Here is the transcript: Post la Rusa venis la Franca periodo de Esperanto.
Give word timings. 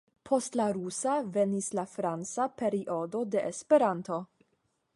Post 0.27 0.55
la 0.59 0.63
Rusa 0.77 1.17
venis 1.35 1.67
la 1.79 1.83
Franca 1.91 2.47
periodo 2.63 3.21
de 3.35 3.45
Esperanto. 3.51 4.19